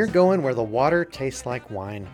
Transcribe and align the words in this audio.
We're 0.00 0.06
going 0.06 0.42
where 0.42 0.54
the 0.54 0.62
water 0.62 1.04
tastes 1.04 1.44
like 1.44 1.70
wine. 1.70 2.08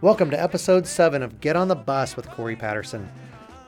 Welcome 0.00 0.28
to 0.30 0.42
episode 0.42 0.88
7 0.88 1.22
of 1.22 1.40
Get 1.40 1.54
on 1.54 1.68
the 1.68 1.76
Bus 1.76 2.16
with 2.16 2.28
Corey 2.28 2.56
Patterson. 2.56 3.08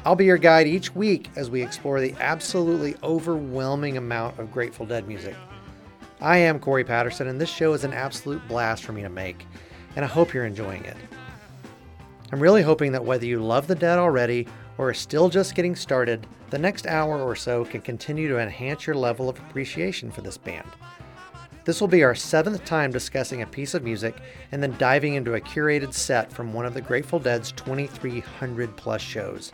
I'll 0.04 0.16
be 0.16 0.24
your 0.24 0.38
guide 0.38 0.66
each 0.66 0.92
week 0.96 1.30
as 1.36 1.50
we 1.50 1.62
explore 1.62 2.00
the 2.00 2.16
absolutely 2.18 2.96
overwhelming 3.04 3.96
amount 3.96 4.40
of 4.40 4.50
Grateful 4.50 4.86
Dead 4.86 5.06
music. 5.06 5.36
I 6.20 6.38
am 6.38 6.58
Corey 6.58 6.82
Patterson, 6.82 7.28
and 7.28 7.40
this 7.40 7.48
show 7.48 7.74
is 7.74 7.84
an 7.84 7.92
absolute 7.92 8.42
blast 8.48 8.82
for 8.82 8.92
me 8.92 9.02
to 9.02 9.08
make, 9.08 9.46
and 9.94 10.04
I 10.04 10.08
hope 10.08 10.34
you're 10.34 10.46
enjoying 10.46 10.84
it. 10.84 10.96
I'm 12.32 12.40
really 12.40 12.62
hoping 12.62 12.90
that 12.90 13.04
whether 13.04 13.24
you 13.24 13.40
love 13.40 13.68
the 13.68 13.76
Dead 13.76 14.00
already 14.00 14.48
or 14.78 14.88
are 14.88 14.94
still 14.94 15.28
just 15.28 15.54
getting 15.54 15.76
started, 15.76 16.26
the 16.50 16.58
next 16.58 16.88
hour 16.88 17.22
or 17.22 17.36
so 17.36 17.64
can 17.64 17.82
continue 17.82 18.26
to 18.26 18.40
enhance 18.40 18.84
your 18.84 18.96
level 18.96 19.28
of 19.28 19.38
appreciation 19.38 20.10
for 20.10 20.22
this 20.22 20.38
band. 20.38 20.66
This 21.64 21.80
will 21.80 21.88
be 21.88 22.04
our 22.04 22.14
seventh 22.14 22.64
time 22.64 22.90
discussing 22.90 23.40
a 23.40 23.46
piece 23.46 23.72
of 23.72 23.82
music 23.82 24.16
and 24.52 24.62
then 24.62 24.76
diving 24.76 25.14
into 25.14 25.34
a 25.34 25.40
curated 25.40 25.94
set 25.94 26.30
from 26.30 26.52
one 26.52 26.66
of 26.66 26.74
the 26.74 26.82
Grateful 26.82 27.18
Dead's 27.18 27.52
2,300 27.52 28.76
plus 28.76 29.00
shows. 29.00 29.50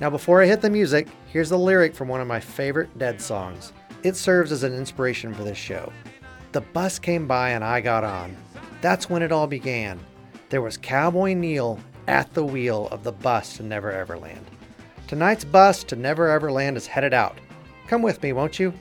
Now, 0.00 0.10
before 0.10 0.42
I 0.42 0.46
hit 0.46 0.60
the 0.60 0.68
music, 0.68 1.08
here's 1.28 1.48
the 1.48 1.58
lyric 1.58 1.94
from 1.94 2.08
one 2.08 2.20
of 2.20 2.26
my 2.26 2.40
favorite 2.40 2.98
Dead 2.98 3.20
songs. 3.20 3.72
It 4.02 4.16
serves 4.16 4.52
as 4.52 4.64
an 4.64 4.74
inspiration 4.74 5.32
for 5.32 5.44
this 5.44 5.56
show. 5.56 5.90
The 6.52 6.60
bus 6.60 6.98
came 6.98 7.26
by 7.26 7.50
and 7.50 7.64
I 7.64 7.80
got 7.80 8.04
on. 8.04 8.36
That's 8.82 9.08
when 9.08 9.22
it 9.22 9.32
all 9.32 9.46
began. 9.46 9.98
There 10.50 10.60
was 10.60 10.76
Cowboy 10.76 11.32
Neal 11.32 11.80
at 12.06 12.34
the 12.34 12.44
wheel 12.44 12.88
of 12.88 13.02
the 13.02 13.12
bus 13.12 13.56
to 13.56 13.62
Never 13.62 13.90
Ever 13.90 14.18
Land. 14.18 14.44
Tonight's 15.06 15.44
bus 15.44 15.84
to 15.84 15.96
Never 15.96 16.28
Ever 16.28 16.52
Land 16.52 16.76
is 16.76 16.86
headed 16.86 17.14
out. 17.14 17.38
Come 17.86 18.02
with 18.02 18.22
me, 18.22 18.34
won't 18.34 18.58
you? 18.58 18.74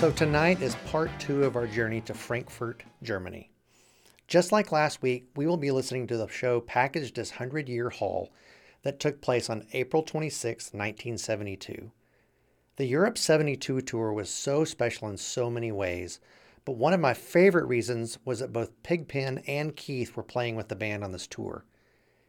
So, 0.00 0.10
tonight 0.10 0.62
is 0.62 0.76
part 0.86 1.10
two 1.18 1.44
of 1.44 1.56
our 1.56 1.66
journey 1.66 2.00
to 2.00 2.14
Frankfurt, 2.14 2.84
Germany. 3.02 3.50
Just 4.28 4.50
like 4.50 4.72
last 4.72 5.02
week, 5.02 5.26
we 5.36 5.46
will 5.46 5.58
be 5.58 5.70
listening 5.70 6.06
to 6.06 6.16
the 6.16 6.26
show 6.26 6.58
packaged 6.58 7.18
as 7.18 7.32
100 7.32 7.68
Year 7.68 7.90
Hall 7.90 8.32
that 8.82 8.98
took 8.98 9.20
place 9.20 9.50
on 9.50 9.66
April 9.74 10.02
26, 10.02 10.72
1972. 10.72 11.92
The 12.76 12.86
Europe 12.86 13.18
72 13.18 13.82
tour 13.82 14.10
was 14.10 14.30
so 14.30 14.64
special 14.64 15.06
in 15.06 15.18
so 15.18 15.50
many 15.50 15.70
ways, 15.70 16.18
but 16.64 16.78
one 16.78 16.94
of 16.94 17.00
my 17.00 17.12
favorite 17.12 17.66
reasons 17.66 18.18
was 18.24 18.38
that 18.38 18.54
both 18.54 18.82
Pigpen 18.82 19.42
and 19.46 19.76
Keith 19.76 20.16
were 20.16 20.22
playing 20.22 20.56
with 20.56 20.68
the 20.68 20.76
band 20.76 21.04
on 21.04 21.12
this 21.12 21.26
tour. 21.26 21.66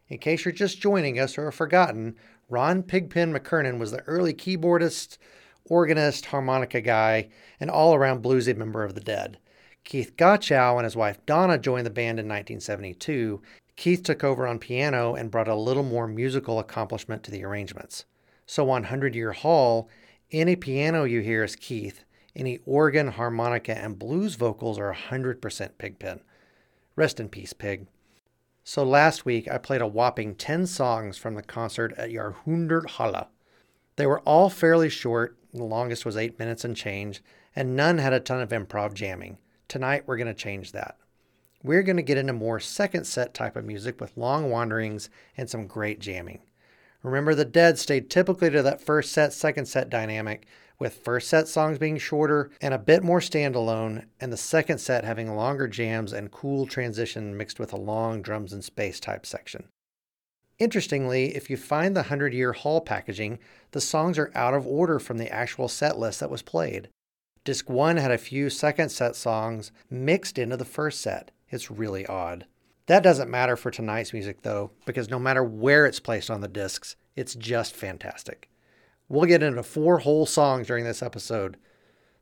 In 0.08 0.18
case 0.18 0.44
you're 0.44 0.52
just 0.52 0.82
joining 0.82 1.18
us 1.18 1.38
or 1.38 1.46
have 1.46 1.54
forgotten, 1.54 2.16
Ron 2.50 2.82
Pigpen 2.82 3.32
McKernan 3.32 3.78
was 3.78 3.92
the 3.92 4.02
early 4.02 4.34
keyboardist, 4.34 5.16
organist, 5.66 6.26
harmonica 6.26 6.80
guy, 6.80 7.28
and 7.60 7.70
all 7.70 7.94
around 7.94 8.22
bluesy 8.22 8.56
member 8.56 8.84
of 8.84 8.94
the 8.94 9.00
Dead. 9.00 9.38
Keith 9.84 10.16
Godchaux 10.16 10.76
and 10.76 10.84
his 10.84 10.96
wife 10.96 11.24
Donna 11.26 11.58
joined 11.58 11.86
the 11.86 11.90
band 11.90 12.18
in 12.18 12.26
1972. 12.26 13.42
Keith 13.76 14.02
took 14.02 14.22
over 14.22 14.46
on 14.46 14.58
piano 14.58 15.14
and 15.14 15.30
brought 15.30 15.48
a 15.48 15.54
little 15.54 15.82
more 15.82 16.06
musical 16.06 16.58
accomplishment 16.58 17.22
to 17.24 17.30
the 17.30 17.44
arrangements. 17.44 18.04
So 18.46 18.64
on 18.64 18.82
100 18.82 19.14
Year 19.14 19.32
Hall, 19.32 19.88
any 20.30 20.56
piano 20.56 21.04
you 21.04 21.20
hear 21.20 21.44
is 21.44 21.56
Keith, 21.56 22.04
any 22.34 22.60
organ, 22.64 23.08
harmonica, 23.08 23.76
and 23.76 23.98
blues 23.98 24.34
vocals 24.34 24.78
are 24.78 24.94
100% 24.94 25.70
Pigpen. 25.78 26.20
Rest 26.96 27.20
in 27.20 27.28
peace, 27.28 27.52
Pig. 27.52 27.86
So 28.64 28.84
last 28.84 29.24
week, 29.24 29.50
I 29.50 29.58
played 29.58 29.80
a 29.80 29.86
whopping 29.86 30.34
10 30.34 30.66
songs 30.66 31.18
from 31.18 31.34
the 31.34 31.42
concert 31.42 31.92
at 31.96 32.10
Jahrhunderthalle. 32.10 33.26
They 33.96 34.06
were 34.06 34.20
all 34.20 34.48
fairly 34.48 34.88
short, 34.88 35.36
the 35.52 35.64
longest 35.64 36.04
was 36.04 36.16
8 36.16 36.38
minutes 36.38 36.64
and 36.64 36.76
change, 36.76 37.22
and 37.54 37.76
none 37.76 37.98
had 37.98 38.12
a 38.12 38.20
ton 38.20 38.40
of 38.40 38.50
improv 38.50 38.94
jamming. 38.94 39.38
Tonight, 39.68 40.04
we're 40.06 40.16
going 40.16 40.26
to 40.26 40.34
change 40.34 40.72
that. 40.72 40.96
We're 41.62 41.82
going 41.82 41.96
to 41.96 42.02
get 42.02 42.18
into 42.18 42.32
more 42.32 42.58
second 42.58 43.04
set 43.04 43.34
type 43.34 43.56
of 43.56 43.64
music 43.64 44.00
with 44.00 44.16
long 44.16 44.50
wanderings 44.50 45.10
and 45.36 45.48
some 45.48 45.66
great 45.66 46.00
jamming. 46.00 46.40
Remember, 47.02 47.34
the 47.34 47.44
Dead 47.44 47.78
stayed 47.78 48.10
typically 48.10 48.50
to 48.50 48.62
that 48.62 48.80
first 48.80 49.12
set, 49.12 49.32
second 49.32 49.66
set 49.66 49.90
dynamic, 49.90 50.46
with 50.78 50.94
first 51.04 51.28
set 51.28 51.46
songs 51.48 51.78
being 51.78 51.98
shorter 51.98 52.50
and 52.60 52.74
a 52.74 52.78
bit 52.78 53.04
more 53.04 53.20
standalone, 53.20 54.06
and 54.20 54.32
the 54.32 54.36
second 54.36 54.78
set 54.78 55.04
having 55.04 55.36
longer 55.36 55.68
jams 55.68 56.12
and 56.12 56.32
cool 56.32 56.66
transition 56.66 57.36
mixed 57.36 57.60
with 57.60 57.72
a 57.72 57.76
long 57.76 58.22
drums 58.22 58.52
and 58.52 58.64
space 58.64 58.98
type 58.98 59.24
section. 59.24 59.68
Interestingly, 60.62 61.34
if 61.34 61.50
you 61.50 61.56
find 61.56 61.96
the 61.96 62.02
100 62.02 62.32
year 62.32 62.52
hall 62.52 62.80
packaging, 62.80 63.40
the 63.72 63.80
songs 63.80 64.16
are 64.16 64.30
out 64.32 64.54
of 64.54 64.64
order 64.64 65.00
from 65.00 65.18
the 65.18 65.28
actual 65.28 65.66
set 65.66 65.98
list 65.98 66.20
that 66.20 66.30
was 66.30 66.40
played. 66.40 66.88
Disc 67.42 67.68
1 67.68 67.96
had 67.96 68.12
a 68.12 68.16
few 68.16 68.48
second 68.48 68.90
set 68.90 69.16
songs 69.16 69.72
mixed 69.90 70.38
into 70.38 70.56
the 70.56 70.64
first 70.64 71.00
set. 71.00 71.32
It's 71.50 71.68
really 71.68 72.06
odd. 72.06 72.46
That 72.86 73.02
doesn't 73.02 73.28
matter 73.28 73.56
for 73.56 73.72
tonight's 73.72 74.12
music 74.12 74.42
though, 74.42 74.70
because 74.86 75.10
no 75.10 75.18
matter 75.18 75.42
where 75.42 75.84
it's 75.84 75.98
placed 75.98 76.30
on 76.30 76.42
the 76.42 76.46
discs, 76.46 76.94
it's 77.16 77.34
just 77.34 77.74
fantastic. 77.74 78.48
We'll 79.08 79.24
get 79.24 79.42
into 79.42 79.64
four 79.64 79.98
whole 79.98 80.26
songs 80.26 80.68
during 80.68 80.84
this 80.84 81.02
episode. 81.02 81.56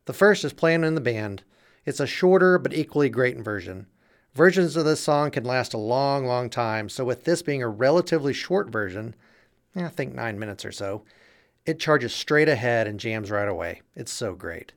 The 0.05 0.13
first 0.13 0.43
is 0.43 0.51
Playing 0.51 0.83
in 0.83 0.95
the 0.95 0.99
Band. 0.99 1.43
It's 1.85 1.99
a 1.99 2.07
shorter 2.07 2.57
but 2.57 2.73
equally 2.73 3.09
great 3.09 3.37
version. 3.37 3.85
Versions 4.33 4.77
of 4.77 4.85
this 4.85 5.01
song 5.01 5.29
can 5.29 5.43
last 5.43 5.73
a 5.73 5.77
long, 5.77 6.25
long 6.25 6.49
time, 6.49 6.87
so 6.87 7.03
with 7.03 7.25
this 7.25 7.41
being 7.41 7.61
a 7.61 7.67
relatively 7.67 8.31
short 8.31 8.69
version, 8.69 9.13
I 9.75 9.89
think 9.89 10.13
nine 10.13 10.39
minutes 10.39 10.63
or 10.63 10.71
so, 10.71 11.03
it 11.65 11.81
charges 11.81 12.13
straight 12.13 12.47
ahead 12.47 12.87
and 12.87 12.97
jams 12.97 13.29
right 13.29 13.47
away. 13.47 13.81
It's 13.93 14.11
so 14.11 14.33
great. 14.33 14.71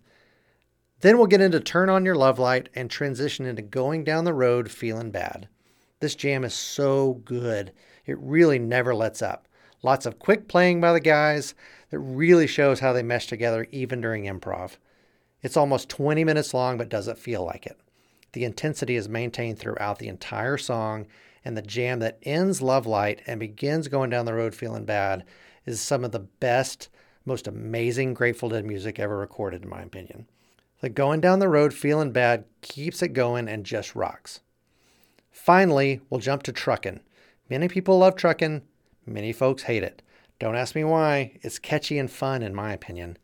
Then 1.02 1.18
we'll 1.18 1.28
get 1.28 1.40
into 1.40 1.60
Turn 1.60 1.88
On 1.88 2.04
Your 2.04 2.16
Love 2.16 2.40
Light 2.40 2.68
and 2.74 2.90
transition 2.90 3.46
into 3.46 3.62
Going 3.62 4.02
Down 4.02 4.24
the 4.24 4.34
Road 4.34 4.72
Feeling 4.72 5.12
Bad. 5.12 5.48
This 6.00 6.16
jam 6.16 6.42
is 6.42 6.54
so 6.54 7.22
good, 7.24 7.72
it 8.06 8.18
really 8.18 8.58
never 8.58 8.92
lets 8.92 9.22
up. 9.22 9.46
Lots 9.84 10.04
of 10.04 10.18
quick 10.18 10.48
playing 10.48 10.80
by 10.80 10.92
the 10.92 11.00
guys 11.00 11.54
that 11.90 12.00
really 12.00 12.48
shows 12.48 12.80
how 12.80 12.92
they 12.92 13.04
mesh 13.04 13.28
together 13.28 13.68
even 13.70 14.00
during 14.00 14.24
improv. 14.24 14.78
It's 15.42 15.56
almost 15.56 15.88
20 15.90 16.24
minutes 16.24 16.54
long, 16.54 16.76
but 16.76 16.88
doesn't 16.88 17.18
feel 17.18 17.44
like 17.44 17.66
it. 17.66 17.78
The 18.34 18.44
intensity 18.44 18.96
is 18.96 19.08
maintained 19.08 19.60
throughout 19.60 20.00
the 20.00 20.08
entire 20.08 20.58
song, 20.58 21.06
and 21.44 21.56
the 21.56 21.62
jam 21.62 22.00
that 22.00 22.18
ends 22.24 22.60
Love 22.60 22.84
Light 22.84 23.22
and 23.28 23.38
begins 23.38 23.86
Going 23.86 24.10
Down 24.10 24.26
the 24.26 24.34
Road 24.34 24.56
Feeling 24.56 24.84
Bad 24.84 25.24
is 25.66 25.80
some 25.80 26.02
of 26.04 26.10
the 26.10 26.18
best, 26.18 26.88
most 27.24 27.46
amazing 27.46 28.12
Grateful 28.12 28.48
Dead 28.48 28.64
music 28.64 28.98
ever 28.98 29.16
recorded, 29.16 29.62
in 29.62 29.68
my 29.68 29.82
opinion. 29.82 30.26
The 30.80 30.88
Going 30.88 31.20
Down 31.20 31.38
the 31.38 31.48
Road 31.48 31.72
Feeling 31.72 32.10
Bad 32.10 32.44
keeps 32.60 33.02
it 33.02 33.12
going 33.12 33.46
and 33.48 33.64
just 33.64 33.94
rocks. 33.94 34.40
Finally, 35.30 36.00
we'll 36.10 36.18
jump 36.18 36.42
to 36.42 36.52
Truckin'. 36.52 37.02
Many 37.48 37.68
people 37.68 37.98
love 37.98 38.16
Truckin', 38.16 38.62
many 39.06 39.32
folks 39.32 39.62
hate 39.62 39.84
it. 39.84 40.02
Don't 40.40 40.56
ask 40.56 40.74
me 40.74 40.82
why, 40.82 41.38
it's 41.42 41.60
catchy 41.60 42.00
and 42.00 42.10
fun, 42.10 42.42
in 42.42 42.52
my 42.52 42.72
opinion. 42.72 43.16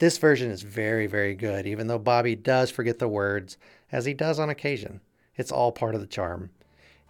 This 0.00 0.18
version 0.18 0.50
is 0.50 0.62
very, 0.62 1.06
very 1.06 1.36
good, 1.36 1.68
even 1.68 1.86
though 1.86 2.00
Bobby 2.00 2.34
does 2.34 2.68
forget 2.72 2.98
the 2.98 3.06
words, 3.06 3.56
as 3.94 4.04
he 4.04 4.12
does 4.12 4.40
on 4.40 4.50
occasion. 4.50 5.00
It's 5.36 5.52
all 5.52 5.70
part 5.70 5.94
of 5.94 6.00
the 6.00 6.06
charm. 6.06 6.50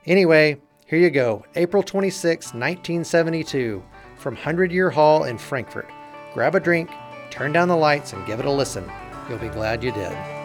Anyway, 0.04 0.60
here 0.86 0.98
you 0.98 1.10
go 1.10 1.44
April 1.56 1.82
26, 1.82 2.48
1972, 2.48 3.82
from 4.18 4.34
100 4.34 4.70
Year 4.70 4.90
Hall 4.90 5.24
in 5.24 5.38
Frankfurt. 5.38 5.88
Grab 6.34 6.54
a 6.54 6.60
drink, 6.60 6.90
turn 7.30 7.52
down 7.52 7.68
the 7.68 7.76
lights, 7.76 8.12
and 8.12 8.26
give 8.26 8.38
it 8.38 8.46
a 8.46 8.50
listen. 8.50 8.88
You'll 9.28 9.38
be 9.38 9.48
glad 9.48 9.82
you 9.82 9.92
did. 9.92 10.43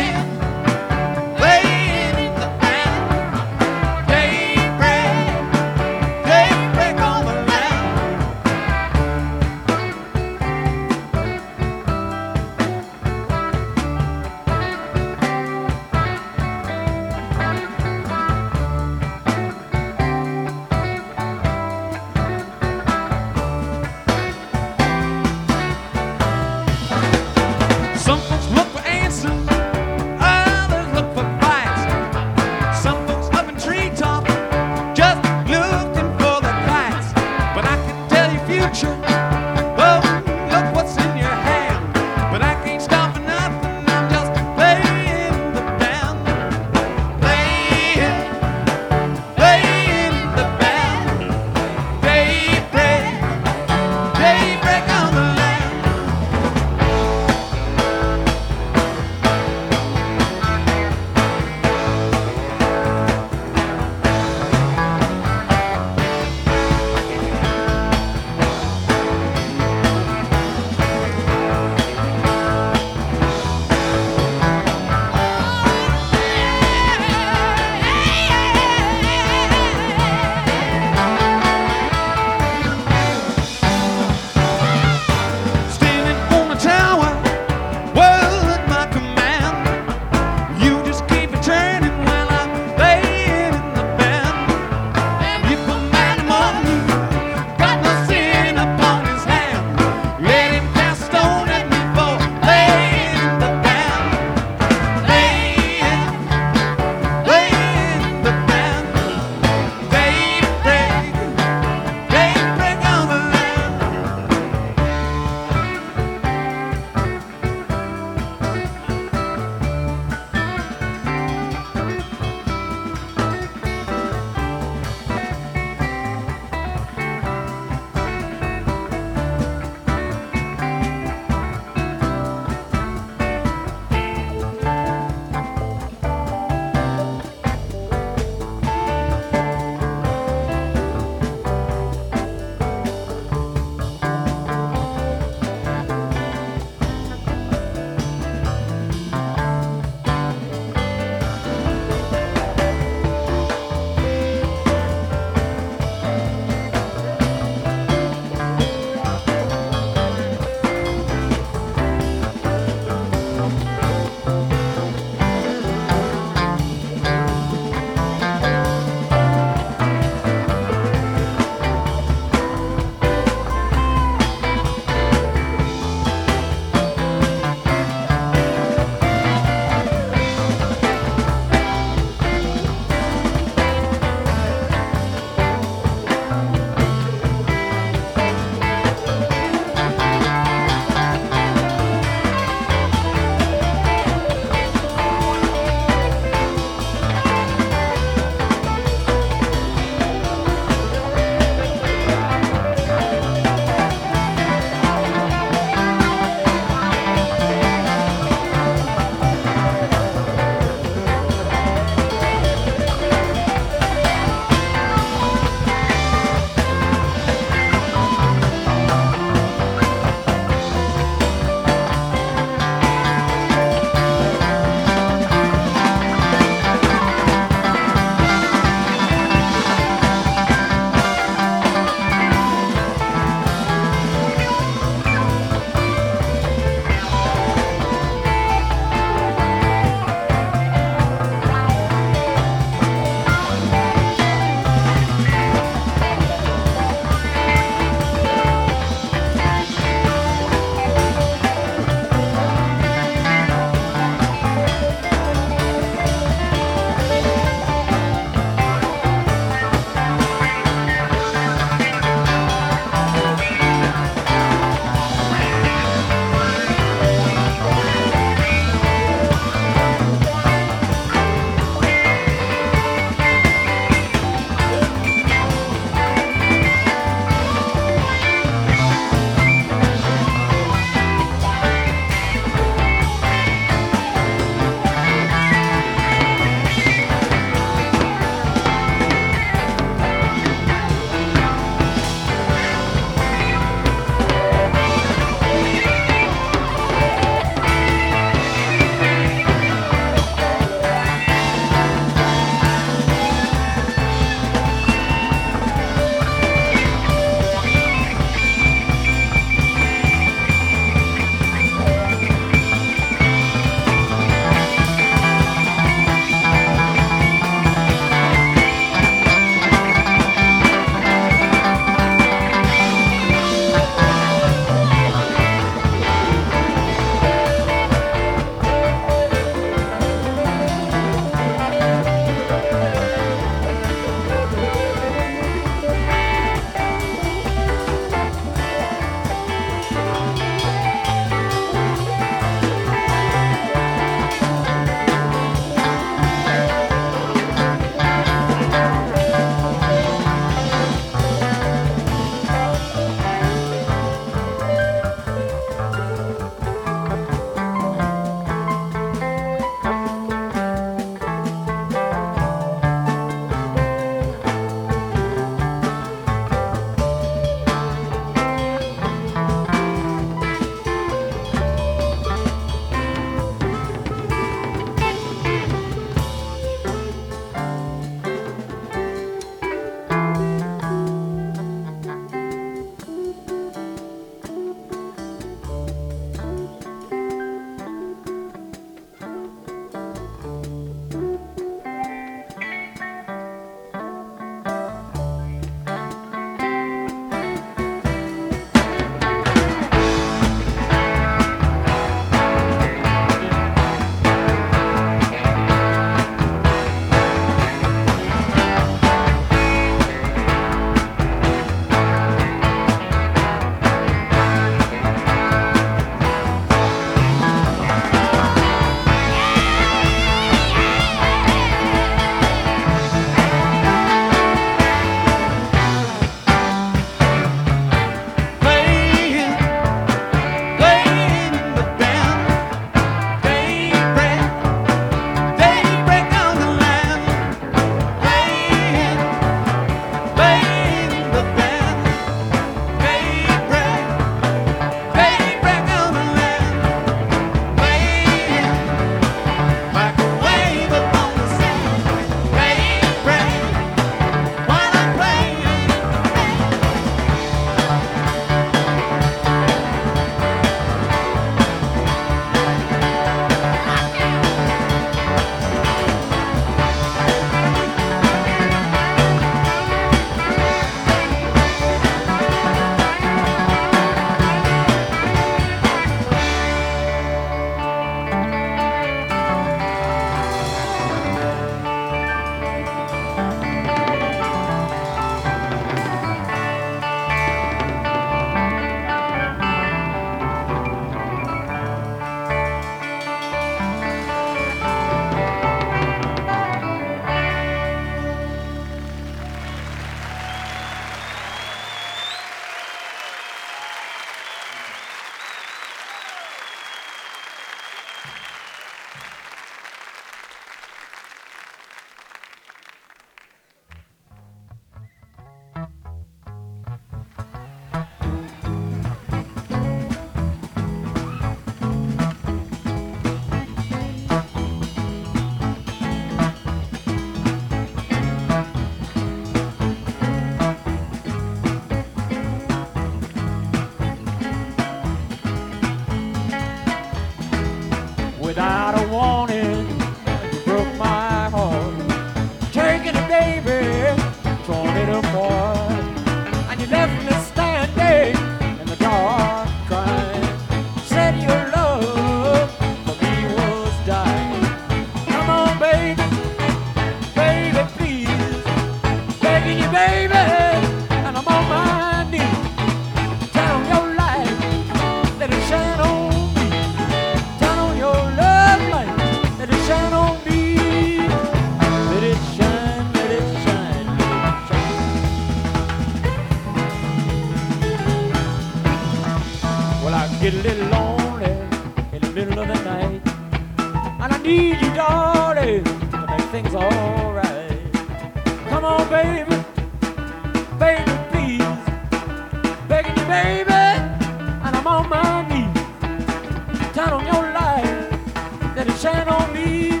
Let 598.76 598.88
it 598.88 598.98
shine 598.98 599.28
on 599.28 599.52
me. 599.52 600.00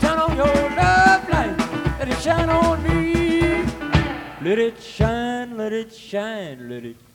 Turn 0.00 0.18
on 0.18 0.36
your 0.36 0.46
love 0.46 1.28
light, 1.28 1.58
let 1.98 2.08
it 2.08 2.20
shine 2.20 2.48
on 2.48 2.82
me. 2.84 3.64
Let 4.42 4.58
it 4.58 4.80
shine 4.80 5.56
let 5.56 5.72
it 5.72 5.92
shine 5.92 6.68
let 6.68 6.84
it 6.84 7.09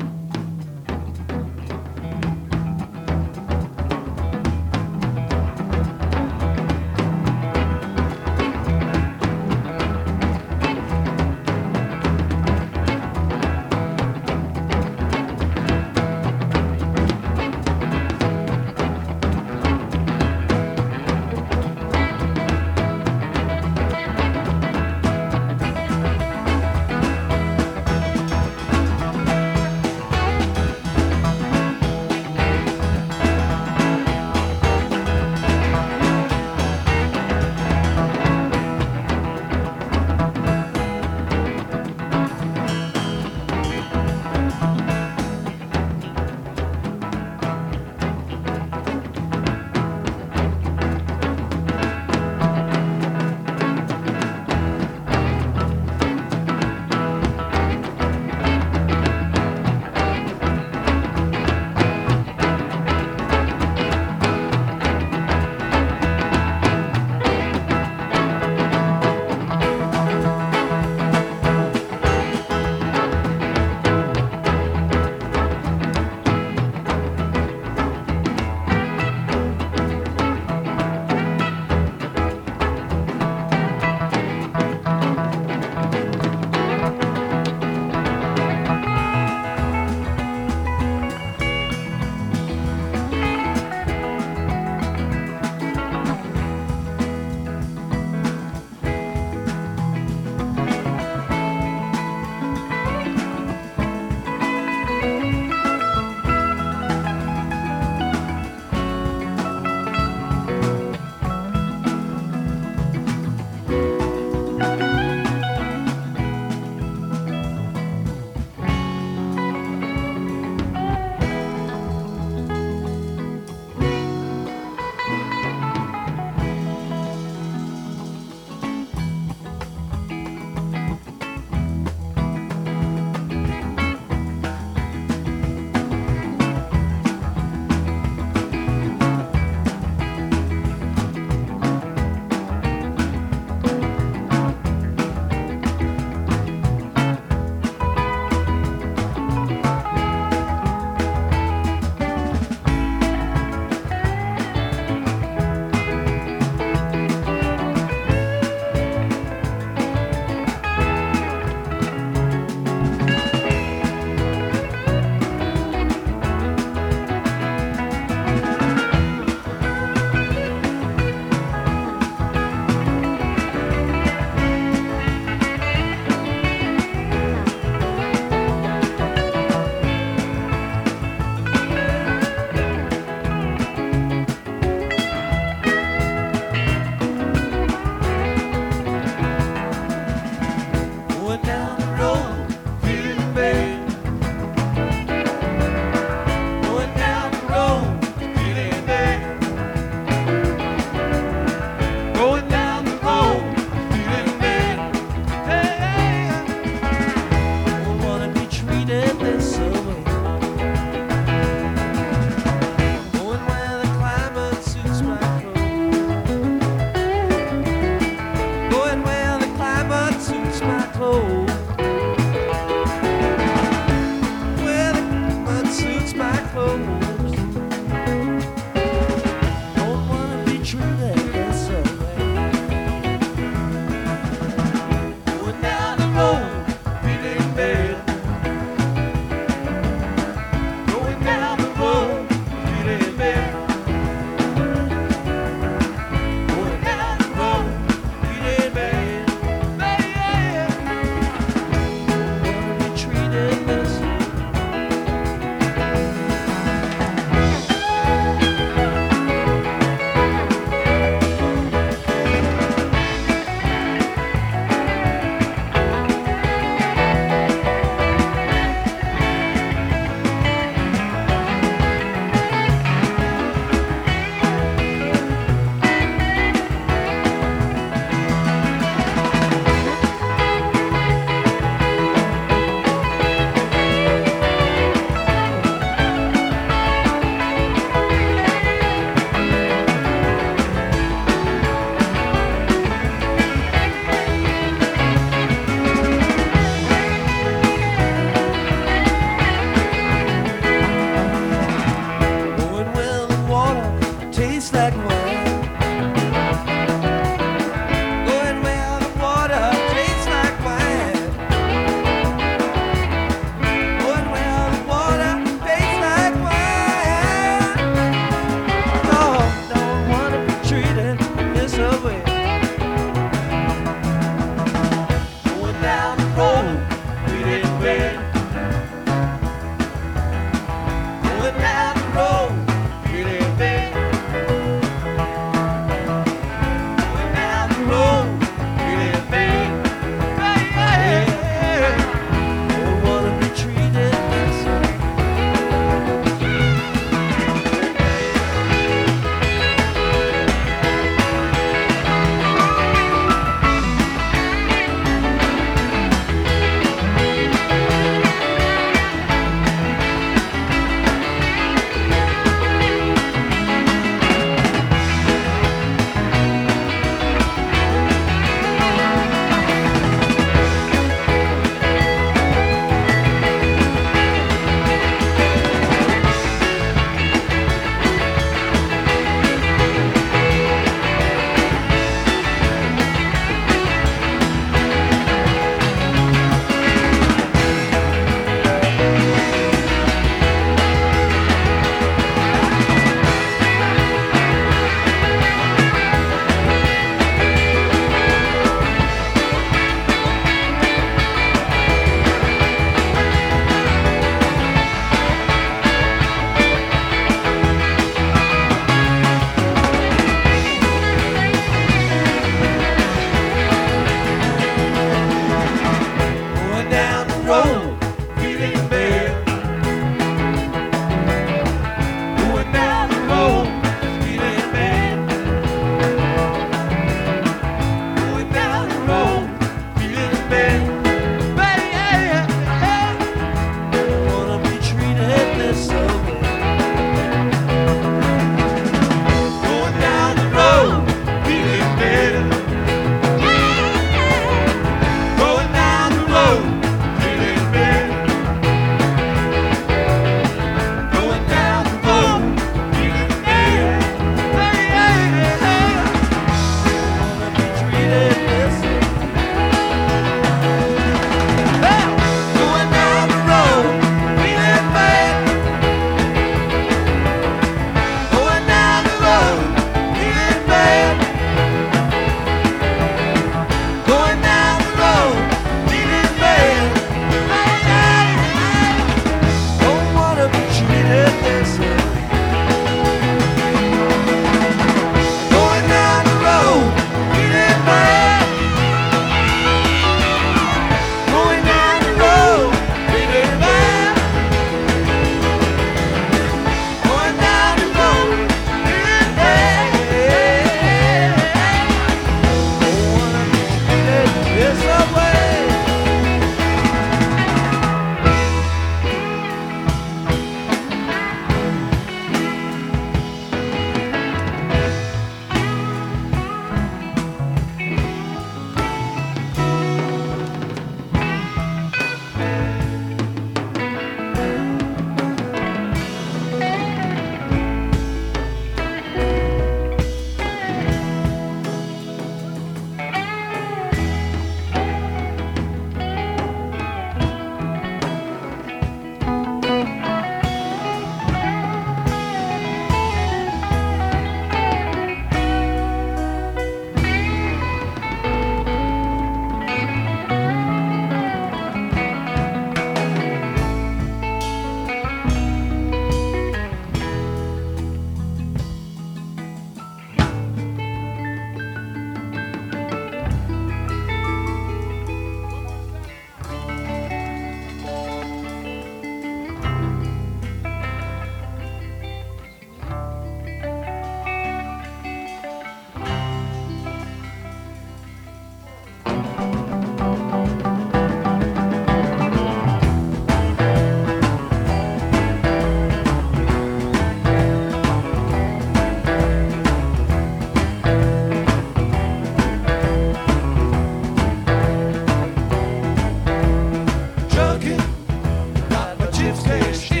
shift 599.21 599.37
station. 599.41 600.00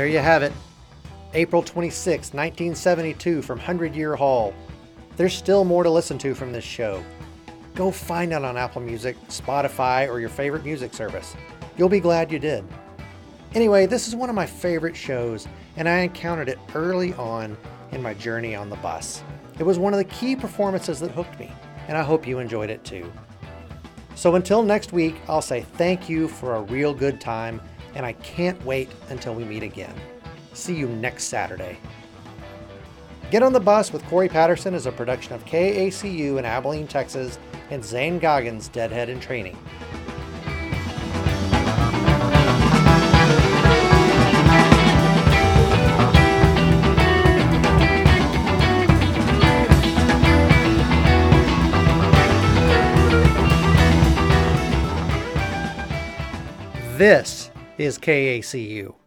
There 0.00 0.08
you 0.08 0.20
have 0.20 0.42
it. 0.42 0.54
April 1.34 1.62
26, 1.62 2.32
1972, 2.32 3.42
from 3.42 3.58
Hundred 3.58 3.94
Year 3.94 4.16
Hall. 4.16 4.54
There's 5.18 5.34
still 5.34 5.62
more 5.62 5.82
to 5.82 5.90
listen 5.90 6.16
to 6.20 6.34
from 6.34 6.52
this 6.52 6.64
show. 6.64 7.04
Go 7.74 7.90
find 7.90 8.32
it 8.32 8.42
on 8.42 8.56
Apple 8.56 8.80
Music, 8.80 9.14
Spotify, 9.28 10.08
or 10.08 10.18
your 10.18 10.30
favorite 10.30 10.64
music 10.64 10.94
service. 10.94 11.36
You'll 11.76 11.90
be 11.90 12.00
glad 12.00 12.32
you 12.32 12.38
did. 12.38 12.64
Anyway, 13.54 13.84
this 13.84 14.08
is 14.08 14.16
one 14.16 14.30
of 14.30 14.34
my 14.34 14.46
favorite 14.46 14.96
shows, 14.96 15.46
and 15.76 15.86
I 15.86 15.98
encountered 15.98 16.48
it 16.48 16.58
early 16.74 17.12
on 17.12 17.54
in 17.92 18.00
my 18.00 18.14
journey 18.14 18.54
on 18.54 18.70
the 18.70 18.76
bus. 18.76 19.22
It 19.58 19.64
was 19.64 19.78
one 19.78 19.92
of 19.92 19.98
the 19.98 20.04
key 20.04 20.34
performances 20.34 20.98
that 21.00 21.10
hooked 21.10 21.38
me, 21.38 21.52
and 21.88 21.98
I 21.98 22.02
hope 22.02 22.26
you 22.26 22.38
enjoyed 22.38 22.70
it 22.70 22.82
too. 22.84 23.12
So 24.14 24.36
until 24.36 24.62
next 24.62 24.94
week, 24.94 25.16
I'll 25.28 25.42
say 25.42 25.60
thank 25.60 26.08
you 26.08 26.26
for 26.26 26.54
a 26.54 26.62
real 26.62 26.94
good 26.94 27.20
time, 27.20 27.60
and 27.94 28.04
I 28.06 28.12
can't 28.14 28.62
wait 28.64 28.90
until 29.08 29.34
we 29.34 29.44
meet 29.44 29.62
again. 29.62 29.94
See 30.52 30.74
you 30.74 30.88
next 30.88 31.24
Saturday. 31.24 31.78
Get 33.30 33.42
on 33.44 33.52
the 33.52 33.60
Bus 33.60 33.92
with 33.92 34.04
Corey 34.06 34.28
Patterson 34.28 34.74
is 34.74 34.86
a 34.86 34.92
production 34.92 35.34
of 35.34 35.44
KACU 35.44 36.38
in 36.38 36.44
Abilene, 36.44 36.88
Texas, 36.88 37.38
and 37.70 37.84
Zane 37.84 38.18
Goggins 38.18 38.68
Deadhead 38.68 39.08
in 39.08 39.20
Training. 39.20 39.56
This 56.96 57.39
is 57.80 57.98
KACU. 57.98 58.99